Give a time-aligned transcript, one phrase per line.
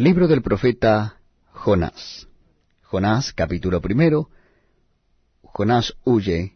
[0.00, 1.20] Libro del profeta
[1.52, 2.26] Jonás.
[2.84, 4.30] Jonás, capítulo primero.
[5.42, 6.54] Jonás huye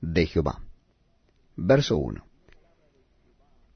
[0.00, 0.58] de Jehová.
[1.54, 2.26] Verso 1.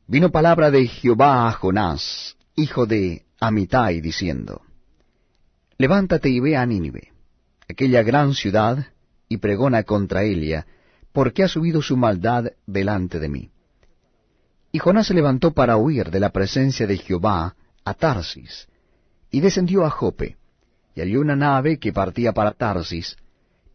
[0.09, 4.63] Vino palabra de Jehová a Jonás, hijo de Amitai, diciendo,
[5.79, 7.13] Levántate y ve a Nínive,
[7.69, 8.89] aquella gran ciudad,
[9.29, 10.67] y pregona contra ella,
[11.13, 13.51] porque ha subido su maldad delante de mí.
[14.73, 18.67] Y Jonás se levantó para huir de la presencia de Jehová a Tarsis,
[19.37, 20.39] y descendió a Jope,
[20.95, 23.19] y halló una nave que partía para Tarsis,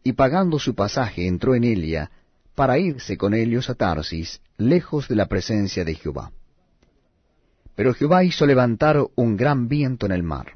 [0.02, 2.10] y pagando su pasaje entró en ella,
[2.56, 6.32] para irse con ellos a Tarsis, lejos de la presencia de Jehová.
[7.76, 10.54] Pero Jehová hizo levantar un gran viento en el mar,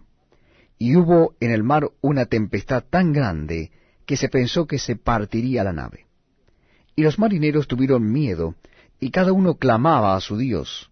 [0.76, 3.70] y hubo en el mar una tempestad tan grande
[4.06, 6.06] que se pensó que se partiría la nave.
[6.96, 8.56] Y los marineros tuvieron miedo,
[8.98, 10.90] y cada uno clamaba a su Dios,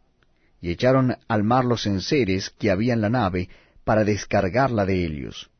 [0.61, 3.49] y echaron al mar los enseres que había en la nave
[3.85, 5.51] para descargarla de ellos.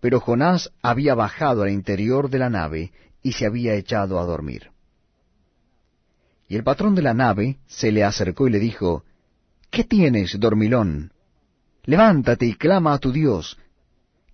[0.00, 4.70] Pero Jonás había bajado al interior de la nave y se había echado a dormir.
[6.48, 9.04] Y el patrón de la nave se le acercó y le dijo,
[9.70, 11.12] ¿Qué tienes, dormilón?
[11.84, 13.58] Levántate y clama a tu Dios.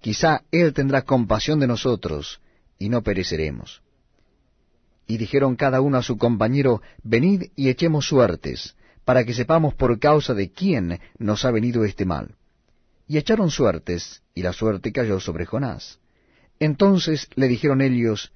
[0.01, 2.41] Quizá Él tendrá compasión de nosotros,
[2.79, 3.83] y no pereceremos.
[5.07, 9.99] Y dijeron cada uno a su compañero, Venid y echemos suertes, para que sepamos por
[9.99, 12.35] causa de quién nos ha venido este mal.
[13.09, 15.99] Y echaron suertes, y la suerte cayó sobre Jonás.
[16.61, 18.33] Entonces le dijeron ellos,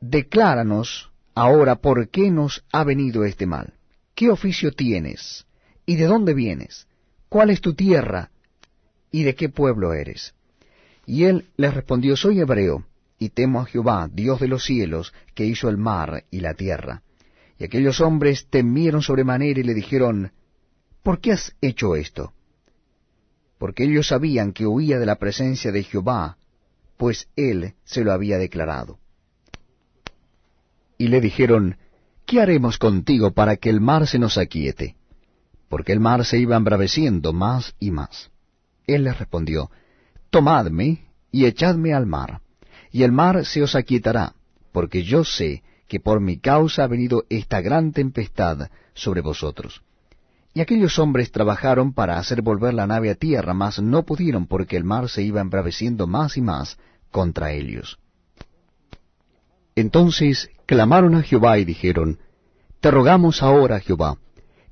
[0.00, 3.74] Decláranos ahora por qué nos ha venido este mal.
[4.14, 5.46] ¿Qué oficio tienes?
[5.86, 6.86] ¿Y de dónde vienes?
[7.28, 8.30] ¿Cuál es tu tierra?
[9.10, 10.34] ¿Y de qué pueblo eres?
[11.06, 12.84] Y él les respondió, Soy hebreo,
[13.18, 17.02] y temo a Jehová, Dios de los cielos, que hizo el mar y la tierra.
[17.58, 20.32] Y aquellos hombres temieron sobremanera y le dijeron,
[21.02, 22.32] ¿Por qué has hecho esto?
[23.58, 26.36] Porque ellos sabían que huía de la presencia de Jehová,
[26.96, 28.98] pues él se lo había declarado.
[30.98, 31.76] Y le dijeron,
[32.26, 34.96] ¿Qué haremos contigo para que el mar se nos aquiete?
[35.68, 38.30] Porque el mar se iba embraveciendo más y más.
[38.86, 39.70] Él les respondió,
[40.30, 42.40] Tomadme y echadme al mar,
[42.90, 44.34] y el mar se os aquietará,
[44.72, 49.82] porque yo sé que por mi causa ha venido esta gran tempestad sobre vosotros.
[50.56, 54.78] Y aquellos hombres trabajaron para hacer volver la nave a tierra, mas no pudieron porque
[54.78, 56.78] el mar se iba embraveciendo más y más
[57.10, 57.98] contra ellos.
[59.74, 62.20] Entonces clamaron a Jehová y dijeron,
[62.80, 64.16] Te rogamos ahora, Jehová,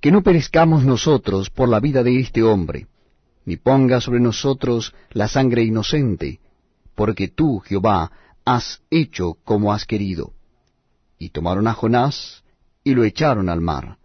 [0.00, 2.86] que no perezcamos nosotros por la vida de este hombre,
[3.44, 6.40] ni ponga sobre nosotros la sangre inocente,
[6.94, 8.10] porque tú, Jehová,
[8.46, 10.32] has hecho como has querido.
[11.18, 12.42] Y tomaron a Jonás
[12.82, 13.98] y lo echaron al mar,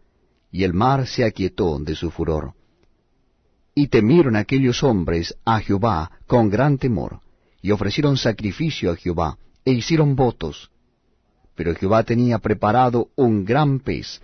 [0.52, 2.54] y el mar se aquietó de su furor.
[3.76, 7.22] Y temieron aquellos hombres a Jehová con gran temor,
[7.62, 10.72] y ofrecieron sacrificio a Jehová, e hicieron votos.
[11.56, 14.18] Pero Jehová tenía preparado un gran pez